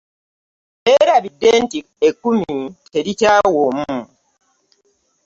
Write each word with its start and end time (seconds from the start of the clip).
Beerabidde 0.83 1.49
nti 1.63 1.79
kkumi 2.13 2.55
terikyawa 2.91 3.59
omu. 3.67 3.95